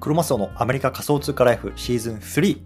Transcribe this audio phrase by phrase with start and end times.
[0.00, 2.60] クロマスオのアメリカ仮想通貨ライフシーズン3。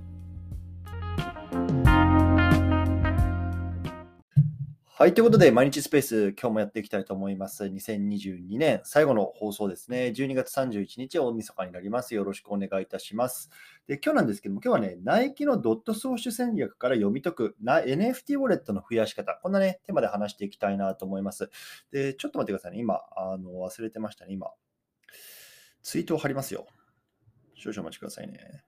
[4.86, 5.14] はい。
[5.14, 7.64] ということで、毎日スペース、今日もやっていきたいと思います。
[7.64, 10.12] 2022年最後の放送ですね。
[10.14, 12.14] 12月31日、大晦日になります。
[12.14, 13.48] よろしくお願いいたします。
[13.86, 21.48] で、今日なんですけども、今日はね、ナイキのドットソーシュ戦略から読み解くな NFT ウォレットの増やし方、こんなね、テーマで話していきたいなと思います。
[21.90, 22.78] で、ちょっと待ってくださいね。
[22.78, 24.34] 今、あの忘れてましたね。
[24.34, 24.50] 今、
[25.82, 26.66] ツイートを貼りますよ。
[27.62, 28.64] 少々お待ちくださいね。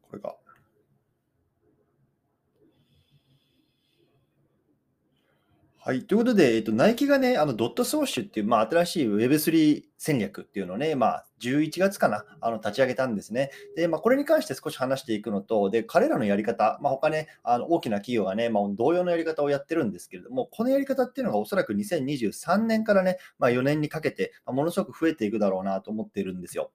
[0.00, 0.39] これか。
[5.82, 6.02] はい。
[6.02, 13.50] ということで、えっと、ナイキがね、あの、ドットソーシュっていう、まあ、新しい Web3 戦略っていうのをね、まあ、11月かな、あの、立ち上げたんですね。
[13.76, 26.72] で、まあ、これに関して少し話していくのと、で、彼らのやり方、まあ、他ね、あの、大きな企業がね、まあ、同様のやり方をやってるんですけれども、このやり方っていうのがおそらく2023年からね、まあ、4年にかけて、ま、ものすごく増えていくだろうなと思っているんですよ。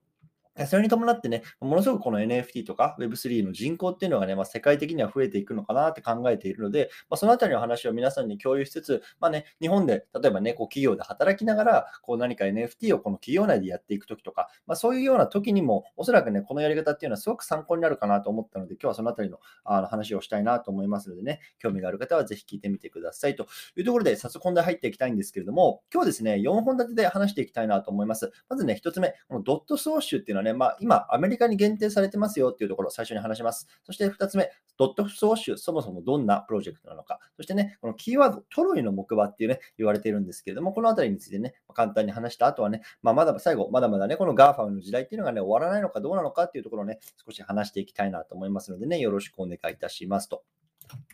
[0.67, 28.31] それに伴ってね、ものすごくこの NFT とか Web3 の人口っていうのがね、まあ、世界的には増えていくのかなって考えているので、まあ、そのあたりの話を皆さんに共有しつつ、まあね、日本で例えばね、こう企業で働きながら、こう何か NFT をこの企業内でやっていくときとか、まあ、そういうような時にも、おそらくね、このやり方っていうのはすごく参考になるかなと思ったので、今日はそのあたりのあの話をしたいなと思いますのでね、興味がある方はぜひ聞いてみてくださいというところで、早速本題入っていきたいんですけれども、今日ですね、4本立てで話していきたいなと思います。
[28.48, 33.67] まずね、1つ目、このドットソーシュっていうのはね、まあ、今、アメリカに限定されてますよっていうところを最初に話します。
[33.83, 37.19] そして2つ目、ドットソーそもそもどんなプロジェクトなのか。
[37.35, 50.43] そしてね、このキーワード、トロイの木馬っていうね、言われているんですけれども、このあたりについてね、簡単に話した後はね、まあ、まだ最後、まだまだね、この GAFA の時代っていうのがね、終わらないのかどうなのかっていうところをね、少し話していきたいなと思いますのでね、よろしくお願いいたしますと。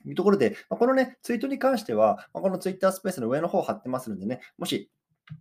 [0.05, 4.91] いうところで、このね、ツイートに関しては、このツイッタースペースの上の方を貼ってますのでね、もし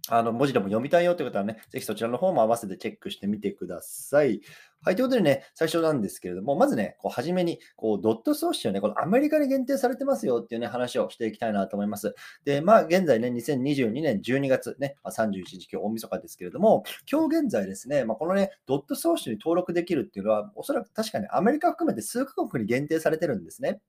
[0.09, 4.41] あの文字でも読みたいよという方はね、ぜひそちらの方も合わせてチェックしてみてください。
[4.83, 12.15] はい、ということでね、最初なんですけれども、まずね、こう初めに、こうドットソーシをね、このアメリカに限定されてますよっていうね、話をしていきたいなと思います。
[12.47, 23.81] で、まあ、現在ね、2022年12月ね、まあ、31日、今日大晦日ですけれども、今日現在ですね、まあ、このね、ドットソーシに登録できるっていうのは、おそらく確かにアメリカ含めて数カ国に限定されてるんですね。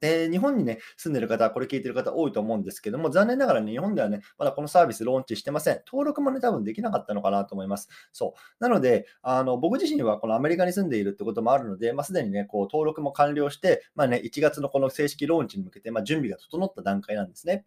[0.00, 5.82] で、日本にね、住んでる方、これ聞いてる方多いと思うんですけども、残念ながらね、日本ではね、まだこのサービスローンチしてません。
[5.86, 7.88] 登録もね、多分できなかったのかなと思います。
[8.12, 8.62] そう。
[8.62, 17.64] なので、あの、僕自身はこのアメリカに住んでいるってこともあるので、まあ、すでにね、こう、登録も完了して、まあね、1月のこの正式ローンチに向けて、まあ、準備が整った段階なんですね。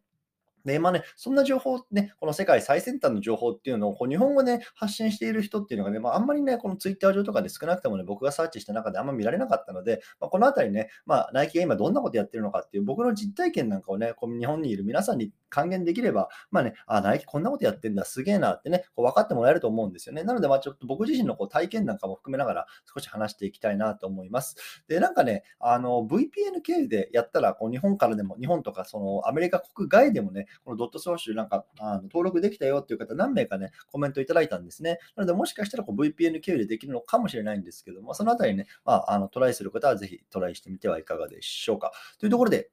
[0.65, 20.23] で、まあね、そんな情報ね、この世界最先端の情報っていうのをこう日本語で発信している人っていうのがね、まあ、あんまりね、このツイッター上とかで少なくともね、僕がサーチした中であんま見られなかったので、まあ、このあたりね、まあ、ナイキが今どんなことやってるのかっていう僕の実体験なんかをね、こう日本にいる皆さんに還元できれば、まあね、あ、ナイキこんなことやってんだ、すげえなってね、こう分かってもらえると思うんですよね。
[20.23, 24.83] なので、まあちょっと僕自身のこう体験なんかも含めながら少し話していきたいなと思います。
[24.87, 34.99] で、なんかね、あの、VPN 経由でやったら、こう日本からでも、日本とかそのアメリカ国外でもね、このドットソーシュなんかあの登録できたよっていう方何名かね、コメントいただいたんですね。
[35.15, 41.91] なので、もしかしたらこう VPN 経由でできるのかもしれないんですけども、そのあたりね、まあ、あのトライする方はぜひトライしてみてはいかがでしょうか。
[42.19, 42.69] というところで、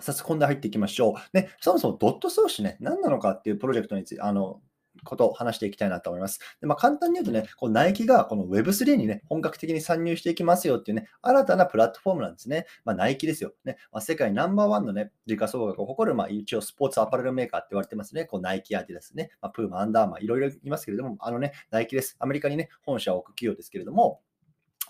[0.00, 1.36] 早速本題入っていきましょう。
[1.36, 4.60] ね、そもそもドットソーシュね、何なのかっていうプロジェクトについて、あの、
[5.04, 6.38] ことを話していきたいなと思います。
[6.60, 12.66] でまあ、簡単に言うとね、こうナイキがこの Web3 にね、本格的に参入していきますよっていうね、新たなプラットフォームなんですね。
[12.84, 13.52] まあ、ナイキですよ。
[13.64, 18.24] ねまあ、世界ナンバーワンのね、時価総額を誇る、まあ、一応スポーツアパレルメーカーって言われてますね。
[18.24, 22.16] こうナイキアーティダスね、まあ、プーマ、アンダーマー、いろいろいますけれども、あのね、ナイキです。
[22.20, 24.20] アメリカにね、本社を置く企業ですけれども、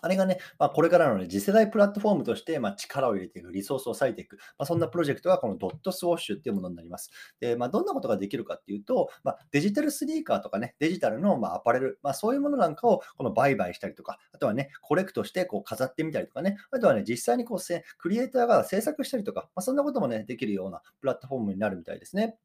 [0.03, 7.11] あれがね、まあ、これからの、ね、次世代プラットフォームとして、まあ、力を入れていく、リソースを割いていく、まあ、そんなプロジェクトがこのドットスウォッシュっていうものになります。
[7.41, 17.59] で、まあ、どんなことができるかっていうと、まあ、デジタルスニーカーとかね、デジタルのまアパレル、まあ、そういうものなんかをこの売買したりとか、あとはね、コレクトしてこう飾ってみたりとかね、あとはね、実際にこう
[17.99, 22.37] クリエイターが制作したりとか、まあ、そんなこともね、できるようなプラットフォームになるみたいですね。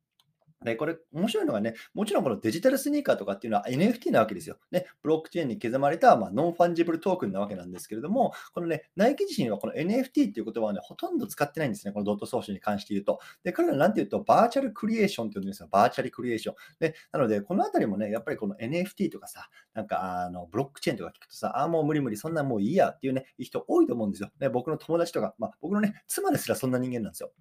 [0.63, 4.57] で、これ、面白いのがね、もちろんこのデジタルスニーカーとかっていうのは NFT なわけですよ。
[4.71, 13.19] ね、ブロックチェーンに刻まれた、まあ、ノンファンジブルトークンなわけなんですけれども、このね、ナイキ自身はこの NFT っていう言葉はね、ほとんど使ってないんですね、このドットソーシに関して言うと。
[13.44, 16.56] で、彼らなんて言うと、バーチャルクリエーションって言うんですよ、バーチャルクリエーション。
[16.80, 24.31] で、なので、このあたりもね、やっぱりこの NFT とかさ、なんか、あの、ブロックチェーンとか聞くとさ、ああ、もう無理無理、そんなもういいやっていうね、いい人多いと思うんですよ。
[24.39, 27.31] ね、僕の友達とか、まあ、僕のね、妻ですらそんな人間なんですよ。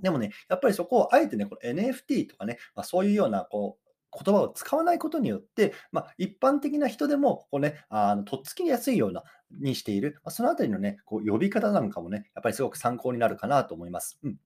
[0.00, 3.88] でもね、やっぱりそこをあえてね、これ NFT とかね、まあ、そういうようなこう
[4.24, 9.22] 言葉を使わないことによって、まあ、一般的な人でもこう、ね、あのとっつきやすいような
[9.60, 14.18] にしている、まあ、そのあたりの、ね、こう呼び方なんかもね、やっぱりすごく参考になるかなと思います。
[14.22, 14.36] うん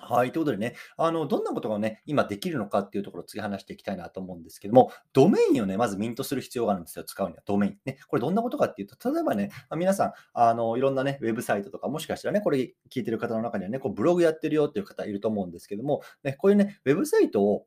[0.00, 0.32] はい。
[0.32, 7.42] ということでね、あの、どんなことがね、今できるのかっていうところを次話していきたいなと思うんですけども、ドメインをね、まずミントする必要があるんですよ、使うには。
[7.44, 7.78] ドメイン。
[7.84, 17.66] ね、これどんなことかっていうと、例えばね、皆さん、あの、いろんなね、ウェブサイトとか、もしかしたらね、これ聞いてる方の中にはね、こうブログやってるよっていう方いると思うんですけども、ね、こういうね、ウェブサイトを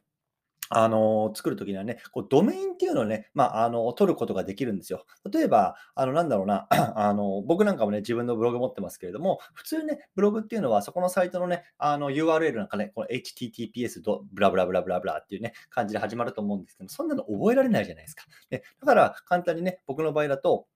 [0.77, 5.05] あの、作るときにはね、こうドメインっていうのをね、まあ、あの、取ることができるんですよ。
[5.31, 14.01] 例えば、あの、なんだろうな、 あの、僕なんかもね、自分のブログ持ってますけれども、普通ね、ブログっていうのは、そこのサイトのね、あの、URL なんかね、この https.
[14.33, 18.25] ブラブラブラブラブラっていうね、感じで始まると思うんですけどそんなの覚えられないじゃないですか。
[18.49, 20.67] でだから、簡単にね、僕の場合だと、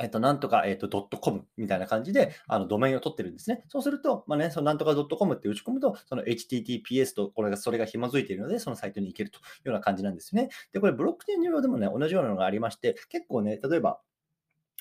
[0.00, 3.64] えっと、なんとか、えっと、ドットコムみたいな感じで、あの、ドメインを取ってるんですね。
[3.68, 10.48] そうすると、まあね、そのなんとかドットコムって打ち込むと、その HTTPS とこれが、それが紐づいているので、そのサイトに行けるというような感じなんですね。
[10.72, 14.00] で、これ、ブロックチェーン上でもね、同じようなのがありまして、結構ね、例えば、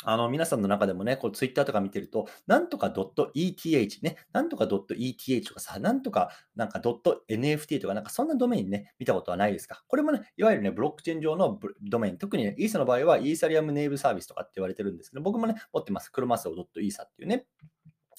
[0.06, 9.84] あの、皆さんの中でもね、こう、ツイッターとか見てると、なんとか .eth ね、なんとか .eth とかさ、なんとか、なんか .nft とか、なんかそんなドメインね、見たことはないですか？
[9.88, 11.60] これもね、いわゆるね、ブロックチェーン上の
[11.90, 16.10] ドメイン、特にね、イーサの場合は、イーサリアムネイブサービスとかって言われてるんですけど、僕もね、持ってます。
[16.10, 17.46] 車マ .esa っていうね、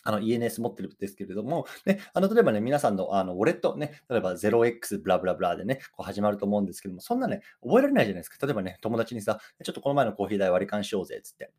[0.06, 8.46] あの ENS 持ってるんですけれども、ね、あの例えばね、皆さんのあのウォレットね、例えば 0x ブラブラブラでね、こう始まると思うんですけども、そんなね、覚えられないじゃないですか。
[8.46, 11.52] 例えばね、友達にさ、ちょっとこの前のコーヒー代割り勘しようぜ、つって。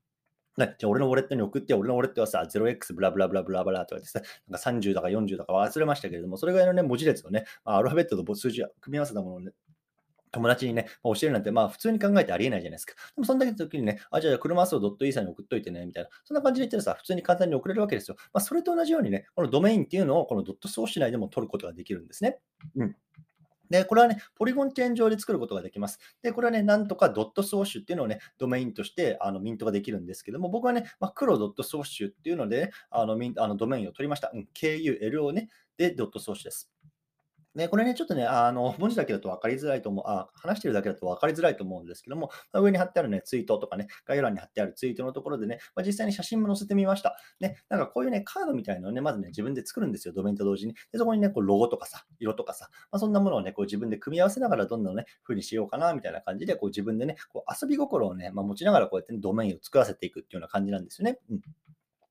[0.57, 9.51] ね、じゃあ俺のウォレットに送って、俺のウォレットはさ、0x ブラブラブラブラブラとかですね、なんか30だか40だか忘れましたけれども、それぐらいのね、文字列をね、アルファベットと数字を組み合わせたものをね、
[10.35, 12.93] 友達にね、まあ教えるなんて、まあ普通に考えてありえないじゃないですか。
[13.15, 16.09] でもそんだけの時にね、あ、じゃあ車数を .e さんに送っといてね、みたいな。
[16.23, 18.17] そんな感じで言ったらさ、普通に簡単に送れるわけですよ。
[18.33, 22.39] まあそれと同じようにね、このドメインっていうのをこのドットソース内でも取ることができるんですね。
[22.75, 22.95] うん。
[23.79, 25.99] で、これはね、ポリゴンチェーン上で作ることができます。
[26.21, 34.31] で、これはね、なんとかドットソーシュっていうのをね、ドメインとしてあのミントができるんですけども、僕はね、まあ、黒ドットソーシュっていうので、あのミンあのドメインを取りました。
[34.33, 36.74] うん、KULO ね、で、ドットソーシュです。
[37.55, 47.17] ね、これね、ちょっとね、あの、 文字だけだと分かりづらいと思う、あ、話してるだけだと分かりづらいと思うんですけども、ま、上に貼ってあるね、ツイートとかね、概要欄に貼ってあるツイートのところでね、まあ、実際に写真も載せてみました。
[47.39, 50.73] ね、なんかこういうね、カードみたいなのをね、まずね、自分で作るんですよ、ドメインと同時に。
[50.91, 61.19] で、そこにね、こうロゴとかさ、色とかさ、まあ、そんなものをね、こう自分で組み合わせながらどんなね、風にしようかな、みたいな感じで、こう自分でね、こう遊び心をね、まあ、持ちながらこうやって、ね、ドメインを作らせていくっていうような感じなんですよね。
[61.29, 61.41] うん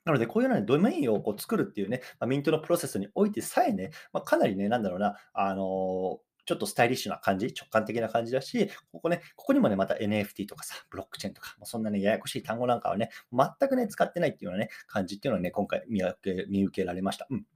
[0.04, 17.26] なので、こういうようなドメインをこう作るっていうね、まあ、ミントのプロセスにおいてさえね、まあ、かなりね、なんだろうな、あのーちょっとスタイリッシュな感じ、直感的な感じだし、ここね、ここにもね、また NFT とかさ、ブロックチェーンとか、そんなね、ややこしい単語なんかはね、全くね、使ってないっていうようなね、感じっていうのはね、今回見受け見受けられました。
[17.30, 17.46] うん。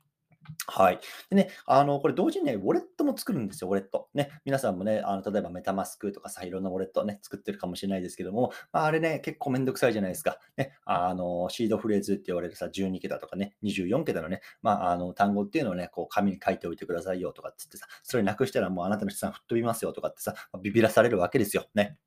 [0.67, 1.01] はい。
[1.31, 4.09] でね、あの、これ同時にね、ウォレットも作るんですよ、ウォレット。
[4.15, 10.39] ね、皆さんもね、あの例えばメタマスクとかさ、いろんなウォレットね、作ってるかもしれないですけども、まあ、あれね、結構めんどくさいじゃないですか。
[10.57, 21.67] ね、あの、シードフレーズって言われるさ、12桁とかね、24桁のね、まあ、あの、単語っていうのをね、こう、紙に書いておいてくださいよとかっつってさ、それなくしたらもうあなたの資産吹っ飛びますよとかってさ、ビビらされるわけですよ。
[21.75, 21.99] ね。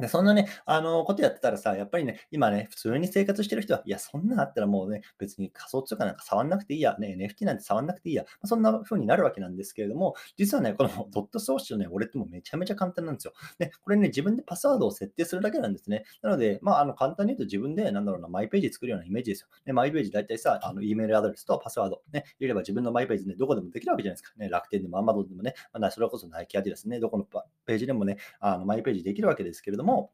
[0.00, 13.32] で、そんなね、あの、ことやってたらさ、やっぱりね、今ね、普通に生活してる人は、いや、そんなあったらもうね、別に仮想通貨なんか触んなくていいや、ね、NFT なんて触んなくていいや、まあ、そんな風になるわけなんですけれども、実はね、この ドットソーシャルね、俺ってもめちゃめちゃ簡単なんですよ。
[13.58, 16.04] で、これね、自分でパスワードを設定するだけなんですね。
[16.22, 19.48] なので、まあ、あの、簡単に言うと自分で、なんだろうな、マイページ作るようなイメージですよ。
[19.66, 24.34] ね、マイページ大体さ、あの、E メールアドレスとパスワード、ね、入れれば自分のマイページね、どこでもできるわけじゃないですか。
[24.36, 30.12] ね、楽天でもアマゾンでもね、まあ、それこそナイキアディダスね、どこのページでもね、あのマイページできるわけですけれども、も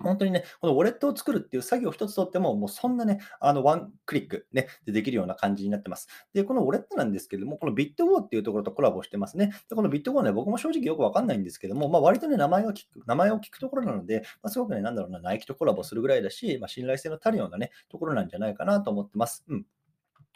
[0.00, 6.08] 本当にね、このウォレットを作るっていう作業を一つとっても、もうそんなね、あの、ワンクリックね、でできるような感じになってます。
[6.32, 9.52] で、このウォレットなんですけれども、このビットウォーっていうところとコラボしてますね。
[9.68, 19.44] で、このビットウォーね、僕も正直よくわかんないんですけども、まあ、割とね、名前を聞く、名前を聞くところなので、まあ、すごくね、なんだろうな、ナイキとコラボするぐらいだし、まあ、信頼性の足るようなね、ところなんじゃないかなと思ってます。
[19.48, 19.66] うん。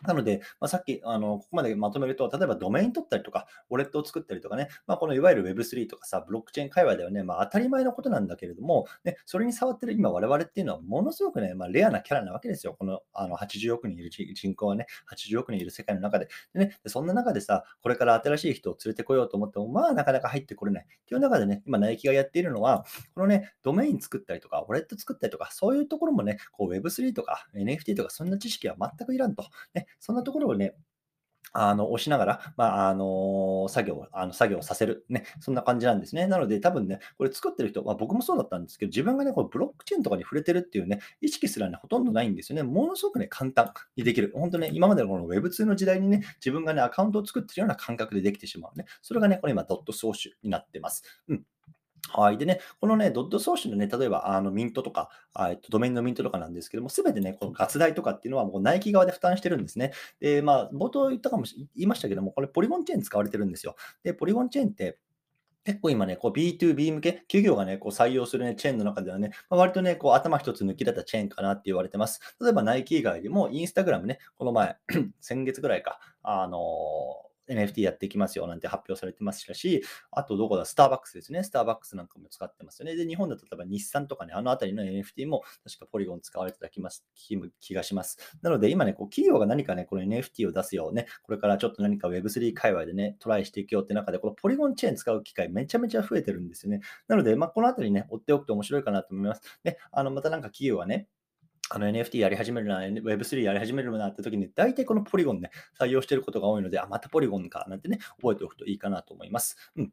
[0.03, 12.77] なので、まあ、さっきあのここまでまとめると、例えばドメイン取ったりとか、ウォレットを作ったりとかね、まあ、このいわゆる Web3 とかさ、ブロックチェーン界隈ではね、まあ、当たり前のことなんだけれども、ね、それに触ってる今、我々っていうのはものすごくね、まあ、レアなキャラなわけですよ。
[12.79, 16.29] このあの80億人いる人口はね、80億人いる世界の中で。
[16.55, 20.85] でね、そんな中でさ、これから新しい人を連れてこようと思っても、まあ、なかなか入ってこれない。
[20.85, 29.45] っていう中でね、今、ナイキがやっているのは、このね、ドメイン作ったりとか、ウォレット作ったりとか、そういうところもね、こう Web3 とか NFT とか、そんな知識は全くいらんと。
[29.75, 30.75] ね、そんなところをね、
[31.53, 35.07] あの、押しながら、まあ、あの、作業あの、作業させる。
[35.09, 36.27] ね、そんな感じなんですね。
[36.27, 42.63] なので、多分ね、これ作ってる人、まあ、僕もそうだったんですけど、自分がね、これブロックチェーンとかに触れてるっていうね、意識すらね、ほとんどないんですよね。
[42.63, 44.33] ものすごくね、簡単にできる。
[44.35, 48.85] 本当ね、今までのこの Web2 の時代にね、自分がね、アカウントを作ってるような感覚でできてしまうね。
[49.01, 51.03] それがね、これ今、ドットソーシュになってます。
[51.29, 51.45] うん。
[52.09, 52.39] はい。
[52.39, 59.93] でね、このね、ドットソーシャルのね、例えばあのミントとか、えっと、ドメインのミントとかなんですけども、すべてね、このガス代とかっていうのはもうナイキ側で負担してるんですね。
[60.21, 63.77] で、まあ、冒頭言ったかもし言いましたけども、これポリゴンチェーン使われてるんですよ。
[64.03, 64.99] で、ポリゴンチェーンって、
[65.65, 72.21] 結構今ね、こう B2B 向け、企業がね、こう採用する、ね、チェーンの中ではね、まあ、割とね、こう頭一つ抜き出たチェーンかなって言われてます。
[72.41, 74.77] 例えばナイキ以外でも、インスタグラムね、この前、
[75.21, 81.43] 先月ぐらいか、あのー NFT やっていきますよなんて発表されてましたし、あとどこだ、スターバックスですね。
[81.43, 82.97] スターバックスなんかも使ってますよね。
[82.97, 87.07] で、日本だと例えば日産とかね、あのあたりの NFT も確かポリゴン使われてた気ます
[87.61, 88.19] 気がします。
[88.43, 96.81] なので今ね、こう企業が何かね、この NFT を出すようね、これからちょっと何か Web3 界隈でね、トライしていくよって中で、このポリゴンチェーン使う機会めちゃめちゃ増えてるんですよね。
[97.09, 99.43] なので、まあ、このあたりね、追っておくと面白いかなと思います。
[99.65, 101.09] で、あのまたなんか企業がね、
[101.71, 109.57] あの NFT やり始めるな、Web3 やり始めるなって時に、大体このポリゴンね、採用してることが多いので、あ、またポリゴンか、なんてね、覚えておくといいかなと思います。
[109.77, 109.93] うん。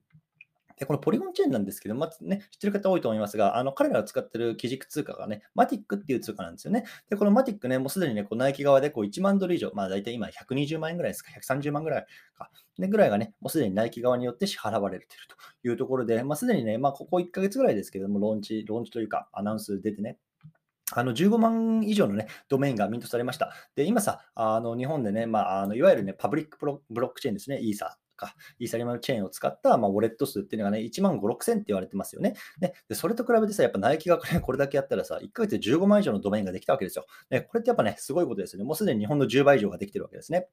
[0.77, 6.83] で、このポリゴンチェーンなんですけど、まずね、知ってる方多いと思いますが、あの彼らが使ってる基軸通貨がね、マティックっていう通貨なんですよね。
[7.09, 12.05] で、このマティックね、もうすでにね、こうナイキ側でこう1万ドル以上、まあ大体今120万円ぐらいですか、130万ぐらい
[12.37, 20.17] か、ね、ぐらいがね、もうすでにナイキ側によって支払われているというところで、まあすでにね、まあここ1ヶ月ぐらいですけども、ローンチ、ローンチというかアナウンス出てね、
[20.95, 23.53] あの15万以上の、ね、ドメインがミントされました。
[23.75, 32.35] で、今さ、あの日本でね、まあ、あのいわゆる、ね、パブリックブロックチェーンですね、イーサか、イーサリアムチェーンを使った、まあ、ウォレット数っていうのがね、1万5、6千って言われてますよね。
[32.89, 37.05] でそれと比べてさ、やっぱナイキがこれだけやったらさ、1ヶ月で15万以上のドメインができたわけですよ。
[37.29, 38.65] ねこれってやっぱね、すごいことですよね。
[38.65, 40.47] もうすでに日本の10倍以上ができてるわけですね。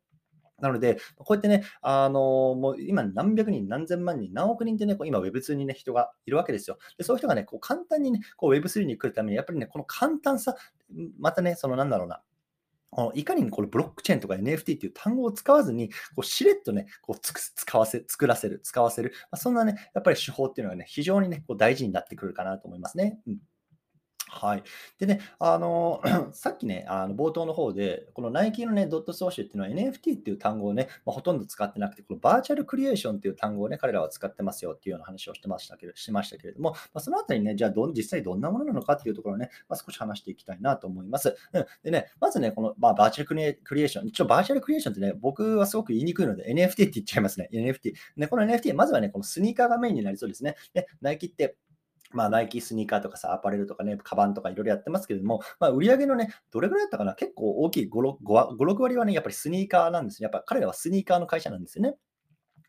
[0.63, 6.79] なので、こうやってね、あのもう今何百人、何千万人、何億人ってね、こう今 Web2 にね、人がいるわけですよ。
[6.97, 10.55] でそういう人がね、こう簡単にね、こう Web3 に来るために、やっぱりね、この簡単さ、
[11.19, 12.23] またね、そのなんだろうな、
[13.15, 23.19] いかにこれブロックチェーンとか NFT っていう単語を使わずに、こうしれっとね、こうつく使わせ、作らせる、使わせる、まあ、そんなね、やっぱり手法っていうのはね、非常にね、こう大事になってくるかなと思いますね。
[23.27, 23.39] うん
[24.35, 24.63] はい。
[24.99, 26.01] でね、あの、
[26.33, 41.37] さっきね、あの冒頭の方で、このナイキのね、ドットソーシュっていうのは NFT っていう単語をね、まあ、ほとんど使ってなくて、このバーチャルクリエーションっていう単語をね、彼らは使ってますよっていうような話をしてましたけど、しましたけれども、まあ、そのあたりね、じゃあど実際どんなものなのかっていうところをね、まあ、少し話していきたいなと思います。
[41.53, 41.67] うん。
[41.83, 43.43] でね、まずね、この、まあ、バーチャルクリ
[43.83, 47.51] エーション、一応バーチャルクリエーションってね、僕はすごく言いにくいので NFT って言っちゃいますね。
[47.53, 47.93] NFT。
[48.17, 50.57] ね、この NFT、まずはね、このスニーカーがメインになりそうですね。
[50.73, 51.57] で、ナイキって
[52.15, 60.25] まあ、ナイキスニーカーとかさ、アパレルとかね、カバンとかいろいろやってますけれども、まあ、売上げのね、どれぐらいだったかな結構大きい5、6, 6割はね、やっぱりスニーカーなんですね。
[60.25, 61.97] やっぱ彼らはスニーカーの会社なんですよね。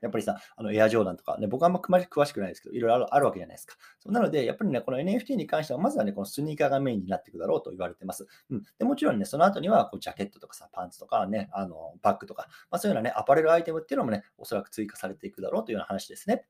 [0.04, 3.76] やっぱりさ、あのエアジョーダンとか、ね、僕はあんま詳しくないですけど、いろいろあるわけじゃないですか。
[4.08, 8.28] なので、やっぱりね、この NFT に関しては、まずはね、このスニーカーがメインになっていくだろうと言われてます。
[8.50, 16.46] うん、でもちろんね、その後にはこうジャケットとかさ、パンツとかね、あのバッグとか、まあ、そういうようなね、アパレルアイテムっていうのもね、おそらく追加されていくだろうというような話ですね。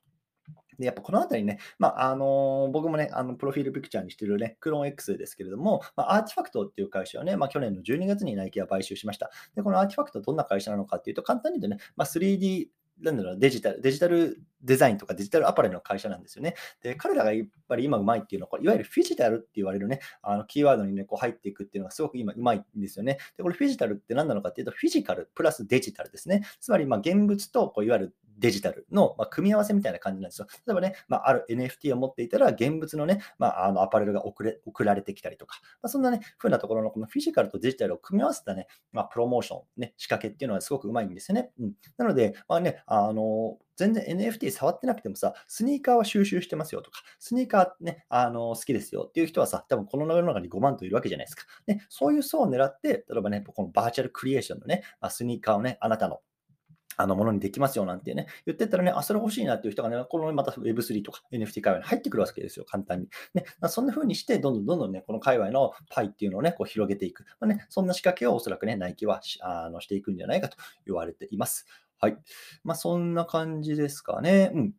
[0.80, 9.32] で、やっぱこのあたりね、まあ、あのー、僕もね、あの、プロフィールピクチャーにしてるね、 CloneX ですけれども、まあ、 RTFKT っていう会社をね、まあ、去年の12月にナイキが買収しました。
[9.56, 12.68] で、この RTFKT はどんな会社なのかっていうと、簡単に言うとね、まあ、3D
[13.02, 16.56] なんだろう、デジタル、デジタルデザインとかデジタルアパレルの会社なんですよね。
[16.82, 23.18] で、彼らがやっぱり今うまいっていうのは、いわゆるフィジタルって言われるね、あのキーワードにね、こう入っていくっていうのがすごく今うまいんですよね。
[23.38, 26.44] で、これフィジタルって何なのかっていうと、フィジカルプラスデジタルですね。
[26.60, 30.48] つまり、ま現物とこういわゆるデジタルの、ま組み合わせみたいな感じなんですよ。
[30.68, 41.52] 例えばね、まあ、ある NFT を持っていたら、現物のね、まあ、あのアパレルが送れ送られてきたりとか、まあ、そんなね、風なところのこのフィジカルとデジタルを組み合わせたね、ま、プロモーション、ね、仕掛けっていうのはすごくうまいんですよね。
[41.58, 51.46] うん、なので、まあね、あの全然 NFT 触ってなくてもさ、スニーカーは収集してますよとか、スニーカーね、あの好きですよっていう人はさ、多分この世の中に5万といるわけじゃないですか。
[51.66, 56.20] ね、そういう層を狙って、例えばね、このバーチャルクリエーションのね、まあ、スニーカーをね、あなたの
[56.98, 63.08] あのものにできますよなんてね、言ってたらね、あ、それ欲しいなっていう人がね、このまた Web3 とか NFT 界隈に入ってくるわけですよ、簡単に。
[63.34, 67.26] ね、そんな風にして、どんどんどんどんね、この界隈のパイっていうのをね、こう広げていく。
[67.40, 71.66] まあね、そんな仕掛けをおそらくね、ナイキはあのしていくんじゃないかと言われています。
[72.00, 72.18] はい。
[72.66, 74.52] まあ、そんな感じですかね。
[74.54, 74.74] うん。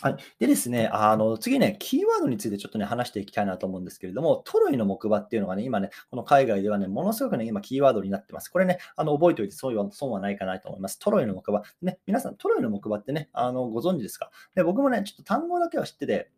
[0.00, 0.16] はい。
[0.38, 8.48] でですね、あの、次ね、キーワードについてちょっとね、話していきたいなと思うんですけれども、トロイの木馬っていうのがね、今ね、この海外ではね、ものすごくね、今キーワードになってます。
[8.48, 11.00] これね、あの、覚えておいてそういう損はないかなと思います。
[11.00, 11.62] トロイの木馬。
[11.82, 14.30] ね、皆さん、トロイの木馬ってね、あの、ご存知ですか？
[14.54, 16.30] で僕もね、ちょっと単語だけは知ってて、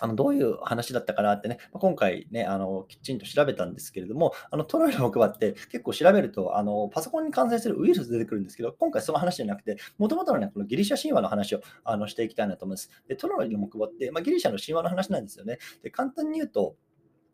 [0.00, 12.90] あのどういう話だったかなってね、今回ね、あのきちんと調べたんですけれども、あのトロイの木馬って結構調べるとあの、パソコンに感染するウイルス出てくるんですけど、今回その話じゃなくて、もともとのね、このギリシャ神話の話をあのしていきたいなと思います。
[13.08, 15.58] で、トロイの木馬って、まあ、ギリシャの神話の話なんですよね。
[15.82, 16.76] で、簡単に言うと、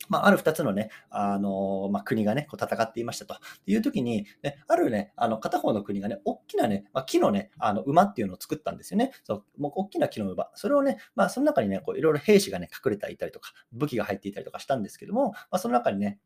[0.09, 9.12] まあ、ある2つのね、あのまあ、国がね、こう戦っていましたとっていう時に、ね、あるね、あの片方の国がね、大きなね、まあ、木のね、あの馬っていうのを作ったんですよね。
[9.25, 10.50] そうもう大きな木の馬。
[10.54, 16.18] それをね、まあ、その中にね、こういろいろ兵士がね、隠れていたりとか、武器が入っていたりとかしたんですけども、まあ、その中にね、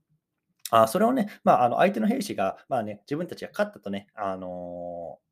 [0.71, 5.26] あそれをね、まあ、あの相手の兵士が、まあね、自分たちが勝ったとね、あのー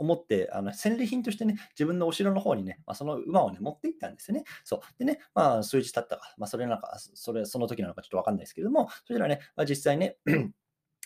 [0.00, 4.44] 思って、あの戦利品としてね、自分のお城の方にね、まあ、その馬をね、持って行ったんですよね。
[4.64, 4.80] そう。
[4.98, 10.16] でね、まあ、数日経ったか、まあ、それなんか、それ、その時なのかちょっとわかんないですけども、そしたらね、まあ、実際ね、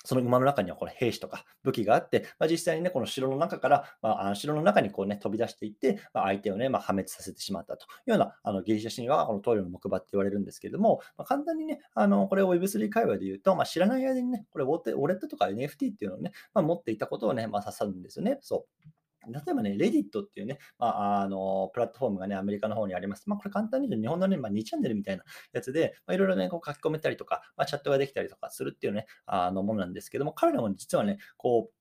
[0.05, 18.39] その馬の中にはこれ兵士とか武器があって、まあ、実際にね、この城の中から、まあ、城の中にこうね、飛び出していって、まあ、相手をね、まあ、破滅させてしまったというような、あのギリシャ神話はこのトイレの木馬って言われるんですけれども、まあ、簡単にね、あのこれを Web3 界隈で言うと、まあ、知らない間にね、これウォレットとか NFT っていうのをね、まあ、持っていたことをね、まあ、指すんですよね。
[18.43, 18.89] そう。
[19.29, 23.29] 例えばね、レディットっていうね、まあ、あのプラットフォームがね、アメリカの方にあります。
[23.29, 31.75] まあ、これ簡単に言うと日本のね、まあ、2チャンネルみたいなやつで、まあ、いろいろね、こう書き込めたりとか、まあ、チャットができたりとかするっていうね、あのものなんですけども、彼らも実はね、こう、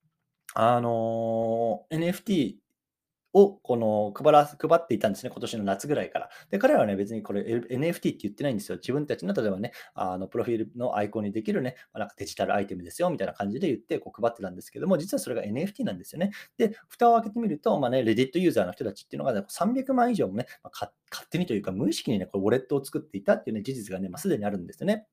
[0.55, 2.57] あの NFT
[3.33, 6.29] をこの配ら配っていたんですね、今年の夏ぐらいから。
[6.51, 8.77] で、彼らはね、別にこれ NFT って言ってないんですよ。
[8.77, 16.31] 自分たちの例えばね、あのプロフィールのアイコンにできるね、まあ、なんかデジタルアイテムですよみたいな感じで言ってこう配ってたんですけども、実はそれが NFT なんですよね。
[16.57, 25.07] で、蓋を開けてみると、まあね、レディットユーザーの人たちっていうのが、ね、300万以上もね、まあ、勝手にというか無意識にね、これウォレットを作っていたっていうね、事実がね、まあ、すでにあるんですよね。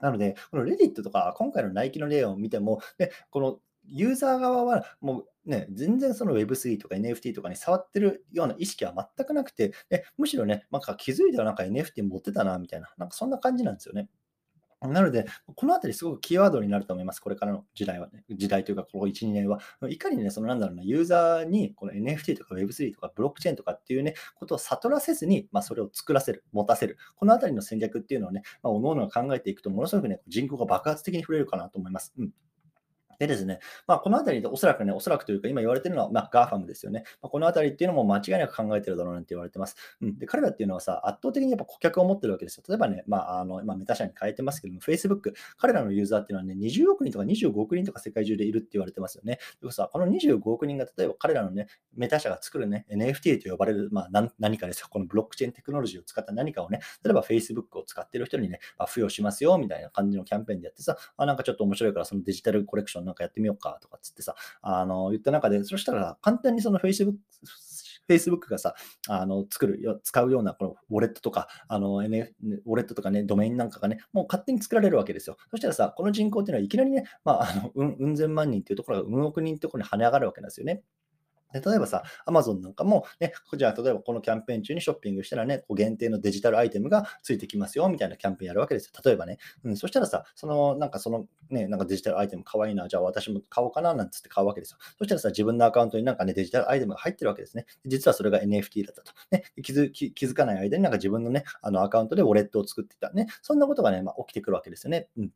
[0.00, 14.08] なので、このレディットとか、今回のナイキの例を見ても、でこのユーザー側はもうね、全然その Web3 とか NFT とかに触ってるような意識は全くなくて、でむしろね、なんか気づいたらなんか NFT 持ってたなみたいな、なんかそんな感じなんですよね。
[14.88, 17.20] なので、このあたりすごくキーワードになると思います。
[17.20, 18.24] これからの時代はね。
[18.30, 19.60] 時代というか、この1、2年は。
[19.88, 26.98] いかにね、そのなんだろうな、ユーザーにこの NFT とか Web3 とかブロックチェーンとかっていうね、ことを悟らせずに、まあ、それを作らせる、持たせる。
[27.16, 32.12] このあたりの戦略っていうのをね、まあ、おのおのが考えていくと、ものすごくね、人口が爆発的に増えるかなと思います。
[32.18, 32.32] うん。
[33.26, 37.04] でですね、まあ、このあたりでおそらくね、おそらくというか今言われてるのは、まあ、GAFAM ですよね。
[37.22, 39.76] まあ、このあたりっていうのも間違いなく考えてるだろうなんて言われてます。
[40.00, 42.64] うん、で彼らっていうのはさ、圧倒的にやっぱ顧客を持ってるわけですよ。
[42.68, 49.38] 例えばね、まあ、あの今メタ社に変えてますけども、Facebook、彼らのユーザーっていうのはね、20億人とか25億人とか世界中でいるって言われてますよね。
[49.60, 54.88] でもさ、この25億人が例えば彼らのね、メタ社が作るね、NFT と呼ばれる、まあ、何かですよ。
[54.90, 67.14] このブロックチェーンテクノロジーを使った何かをね、例えば Facebook を使ってる人にね、まあ、付与しますよみたいな感じのキャンペーンでやってさ、あなんかちょっと面白いからそのデジタルコレクションなんかやってみようかとかつってさ、あの、言った中で、そしたら簡単にその Facebook、
[68.08, 68.74] Facebook がさ、
[69.08, 72.30] あの作るよ、使うようなこのウォレットとか、あの、NF、
[72.64, 75.36] ウォレットとかね、ドメインなんかがね、もう勝手に作られるわけですよ。
[75.50, 80.82] そしたらさ、この人口っていうのはいきなりね、まあ、あの、うん、うん千万人っていうところがうん億人ってところに跳ね上がるわけなんですよね。
[81.52, 89.00] で例えばさ、Amazon なんかも、ね、じゃあ例えばこのキャンペーン中にショッピングしたらね、こう限定のデジタルアイテムがついてきますよみたいなキャンペーンやるわけですよ。
[89.04, 89.38] 例えばね。
[89.64, 94.78] うん、そしたらさ、そのなんかそのね、なんかデジタルアイテムかわいいな、じゃあ私も買おうかななんつって買うわけですよ。
[94.98, 97.66] そしたらさ、自分のアカウントになんかね、デジタルアイテムが入ってるわけですね。
[97.86, 99.12] 実はそれが NFT だったと。
[99.30, 103.10] ね、気づ気づかない間になんか自分のね、あのアカウントでウォレットを作っていた。
[103.12, 105.08] ね、そんなことがね、まあ、起きてくるわけですよね。
[105.16, 105.30] うん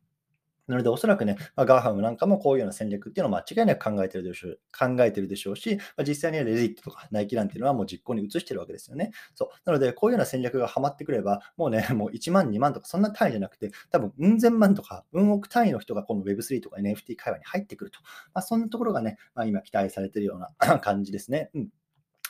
[0.66, 9.12] なので、おそらくね、まあ、ガーハムなんかもこういうような戦略っていうのを間違いなく考えてるでしょう考えてるでしょうし、まあ、実際にはレディットとかナイキなんていうのはもう実行に移してるわけですよね。
[9.34, 9.48] そう。
[9.64, 18.00] なので、こういうような戦略がはまってくれば、もうね、 もう1万、2万とかそんな単位じゃなくて、多分、うん千万とか、うん億単位の人がこの Web3 とか NFT 会話に入ってくると。
[18.34, 21.50] まあ、そんなところがね、まあ、今期待されてるような 感じですね。
[21.54, 21.68] うん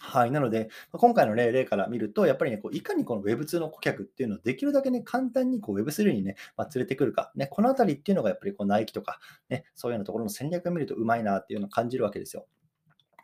[0.00, 0.30] はい。
[0.30, 12.46] なので、今回の例例から見ると、やっぱりね、こういかにこの Web2 の顧客っていうのをできるだけね、簡単にこう Web3 にね、まあ、連れてくるか、ね、このあたりっていうのがやっぱりこうナイキとか、ね、そういうようなところの戦略を見るとうまいなっていうのを感じるわけですよ。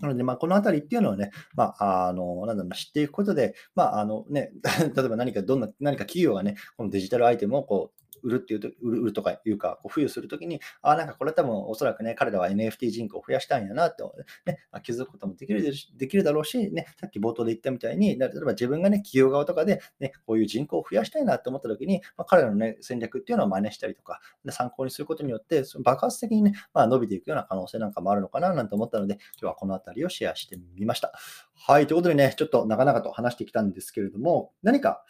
[0.01, 4.51] なので、まあ、このあたりっていうのはね、まあ、あの、なんだろうな、知っていくことで、まあ、あのね、
[4.97, 14.03] 例えば何か、どんな、何か企業がね、このデジタルアイテムをこう、売るっていうと、売るとかいうか、こう付与するときに、ああなんかこれ多分おそらくね、彼らは NFT 人口を増やしたいんやなって、
[14.47, 15.63] ね、気づくこともできる
[15.97, 31.13] できるだろうし、ね、さっき冒頭で言ったみたいに、例えば自分がね、企業側とかで、ね、こういう人口を増やしたいなって思ったときに、まあ、彼らのね、戦略っていうのを真似したりとか、参考にすることによって、その爆発的にね、まあ、伸びていくような可能性なんかもあるのかななんて思ったので、今日はこのあたりをシェアしてみました。
[31.55, 35.05] はい、ということでね、ちょっと長々と話してきたんですけれども、何か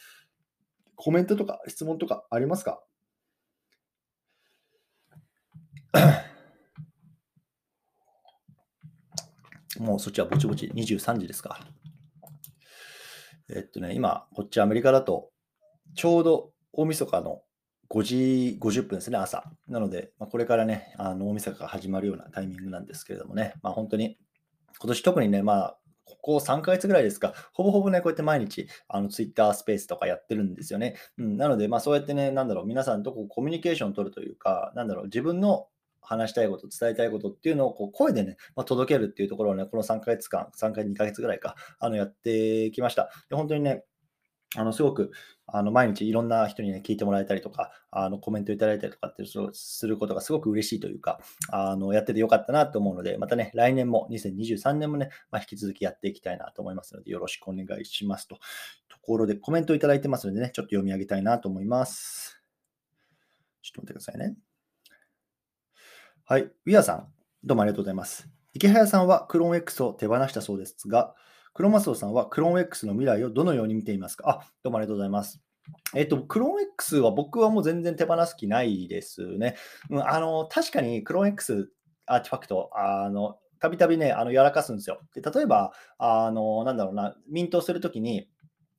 [0.97, 2.83] コメントとか質問とかありますか？
[9.79, 11.59] もうそっちはぼちぼち23時ですか。
[13.49, 15.31] えっとね、今、こっちアメリカだと、
[15.95, 17.43] ちょうど大晦日の
[17.91, 19.45] 5時50分ですね、朝。
[19.69, 24.19] なので、まあ、これからね、あの大晦日が始まるようなタイミングなんですけれどもね、まあ、本当に、
[24.81, 30.97] 今年特にね、まあ、ここ3ヶ月ぐらいですか、ほぼほぼね、こうやって毎日、あの、ツイッタースペースとかやってるんですよね。
[31.19, 35.67] うん、なので、まあ、そうやってね、なんだろう、皆さんとこうコミュニケーションを取るというか、なんだろう、自分の
[36.03, 43.11] 話したいこと、伝えたいことっていうのをこう声でね、まあ、届けるっていうところをね、この3ヶ月間、3回、2ヶ月ぐらいか、あのやってきました。
[43.31, 43.85] で本当にね、
[44.55, 45.13] あのすごく
[45.47, 58.37] あの毎日いろんな人に、ね、聞いてもらえたりとか、あのコメントいただいたりとかってすることがすごく嬉しいというか、あのやっててよかったなと思うので、またね、来年も2023年もね、ま、引き続きやっていきたいなと思いますので、よろしくお願いしますと。
[58.89, 62.43] ところで、コメントいただいてますのでね、ちょっと読み上げたいなと思います。
[63.63, 64.37] ちょっと待ってくださいね。
[66.33, 66.45] はい。
[66.45, 67.09] ウィアさん、
[67.45, 68.27] どうもありがとうございます。
[68.55, 71.15] 池早さんはクローン X を手放したそうですが、
[71.53, 74.41] クロマスオさんはクローン X の未来をどのように見ていますか？
[74.41, 75.43] あ、どうもありがとうございます。
[75.95, 79.57] えっと、クローン X は僕はもう全然手放す気ないですね。
[79.91, 81.71] うん、あの、確かにクローン X
[82.07, 85.03] アーティファクト、あの、たびたびね、あの、やらかすんですよ。
[85.15, 88.27] で、例えば、あの、なんだろうな、ミントするときに、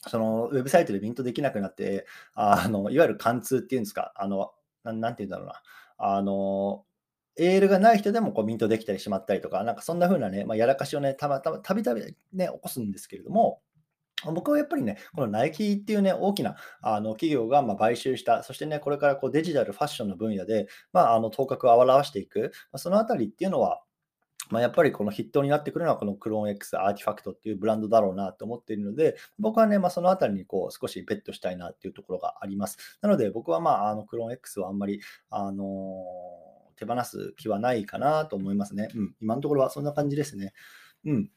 [0.08, 5.62] そのウェブサイトでミントできなくなって、あのいわゆる貫通っていうんですか、あのななんて言うんだろうな、
[6.00, 6.84] あの
[7.38, 12.02] AL がない人でもこうミントできたりしまったりとか、なんかそんな風なね、まあ、やらかしをね、たまたま、たびたび
[12.34, 13.62] ね、起こすんですけれども、
[14.32, 23.82] 僕はやっぱりね、このナイキっていうね、大きなあの企業がま買収した、そしてね、これからこうデジタル、ファッションの分野で、まあ、あの頭角を表していく、まあ、そのあたりっていうのは、
[24.50, 32.78] まあ、やっぱりこの筆頭になってくるのはこのクローン X アーティファクトっていうブランドだろうなと思っているので、僕はね、まあ、そのあたりにこう少しベットしたいなっていうところがあります。
[33.02, 36.43] なので僕はまああのクローン X はあんまり、あのー
[36.86, 38.90] 手放す気はないかなと思いますね。
[38.96, 40.54] うん、今のところはそんな感じですね。
[41.06, 41.30] うん。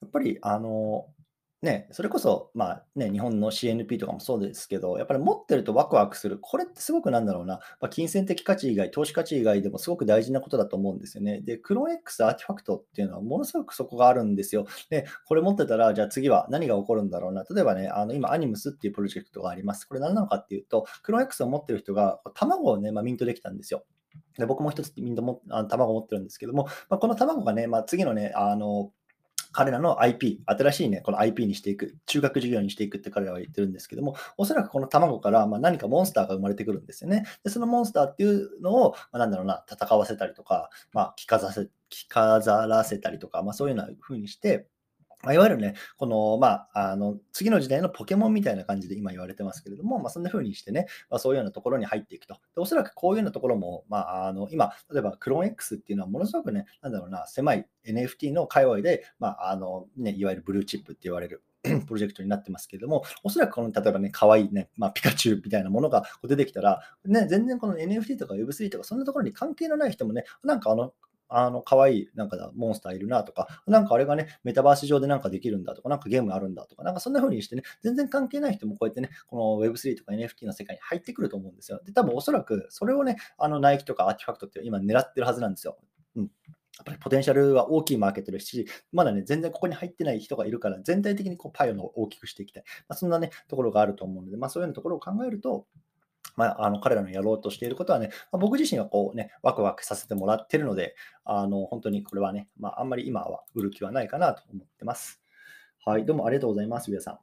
[0.00, 1.06] やっぱり、あの、
[1.60, 6.38] ね、それこそ、まあね、日本の CNP とかもそうですけど、やっぱり持ってるとワクワクする。
[6.40, 11.40] これってすごくなんだろうな、まあ、金銭的価値以外、投資価値以外でもすごく大事なことだと思うんですよね。
[11.40, 14.66] で、クローン X アーティファクトっていうのはものすごくそこがあるんですよ。
[14.88, 17.42] で、これ持ってたら、じゃあ次は何が起こるんだろうな。
[17.52, 19.84] 例えばね、あの今、アニムスっていうプロジェクトがあります。
[19.84, 23.84] これ何なのかっていうと、クローン X を持ってる人が卵をね、まあ、ミントできたんですよ。
[24.38, 28.92] で僕も一つミントもあの卵を持ってるんですけども、まあ、この卵がね、まあ、次のね、あの
[29.52, 37.24] 彼らの IP、新しいね、この IP にしていく、中学授業にしていくって彼らは言ってるんですけども、おそらくこの卵からま何かモンスターが生まれてくるんですよね。
[37.44, 44.68] で、そのモンスターっていうのを、ま、なんだろうな、戦わせたりとか、まあ、着飾せ着飾らせたりとか、まあ、そういうような風にして、
[45.22, 52.34] まあ、いわゆるね、この、まあ、あの、次の時代のポケモンみたいな感じで今言われてますけれども、まあ、そんな風にしてね、まあ、そういうようなところに入っていくと。
[52.34, 70.92] でおそらくこういうようなところも、まあ、あの、今、例えばクローン X っていうのはものすごくね、なんだろうな、狭い NFT の界隈で、まあ、あの、ね、いわゆるブルーチップって言われる プロジェクトになってますけれども、おそらくこの、例えばね、可愛いね、まあ、ピカチュウみたいなものが出てきたら、ね、全然この NFT とか Web3 とか、そんなところに関係のない人もね、なんかあの、
[71.28, 81.80] あの、可愛い、なんかモンスターいるなとか、なんかあれがね、メタバース上でなんかできるんだとか、なんかゲームあるんだとか、なんかそんな風にしてね、全然関係ない人もこうやってね、この Web3 とか NFT の世界に入ってくると思うんですよ。
[81.84, 85.78] で、多分おそらくそれをね、あの、ナイキとかアーティファクトって今狙ってるはずなんですよ。
[86.16, 86.30] うん。
[86.78, 92.64] やっぱりポテンシャルは大きいマーケットですし、まだね、全然ここに入ってない人がいるから、全体的にこうパイを大きくしていきたい。
[92.88, 95.66] まあ、そんなね、ところがあると思うので、まあそういうようなところを考えると、
[96.38, 105.20] まあ、あの彼らのやろうとしていることはね、まあ、僕自身はこうね、ワクワクさせてもらってるので、あの本当にこれはね、まあ、あんまり今は売る気はないかなと思ってます。
[105.84, 107.18] はい、どうもありがとうございます、皆さん。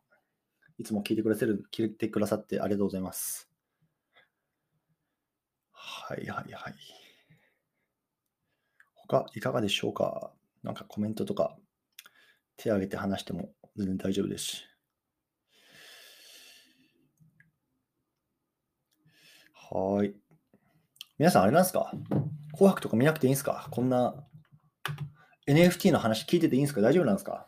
[0.78, 3.50] いつも聞いてくださる、聞いてくださってありがとうございます。
[5.72, 6.74] はいはいはい。
[8.96, 10.34] 他、いかがでしょうか？
[10.62, 11.56] なんかコメントとか
[12.58, 14.66] 手を挙げて話しても全然大丈夫ですし。
[19.72, 20.14] はい。
[21.18, 21.92] 皆さん、あれなんですか？
[22.54, 23.68] 紅白とか見なくていいんですか？
[23.72, 24.14] こんな
[25.48, 26.82] NFT の話聞いてていいんですか？
[26.82, 27.48] 大丈夫なんですか？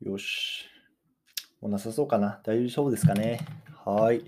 [0.00, 0.66] よし。
[1.60, 2.40] もうなさそうかな。
[2.44, 3.40] 大丈夫ですかね？
[3.86, 4.20] はい。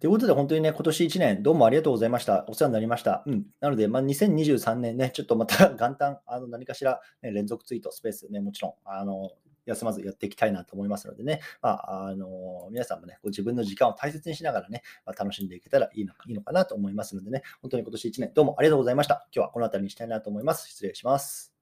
[0.00, 2.44] ということで、本当にね、今年1年、どうもありがとうございました。
[2.46, 3.24] お世話になりました。
[3.26, 3.46] うん。
[3.60, 9.30] なので、まあ、2023年ね、ちょっとまた 元旦、あの何かしら、ね、連続ツイート、スペースね、もちろん、あの、
[9.68, 19.26] 休まずやっていきたいなと思いますのでね、まあ、あの皆さんもね、こう自分の時間を大切にしながらね、まあ、楽しんでいけたらいいのいいのかなと思いますのでね、本当に今年1年どうもありがとうございました。
[19.34, 20.68] 今日はこの辺りにしたいなと思います。
[20.68, 21.57] 失礼します。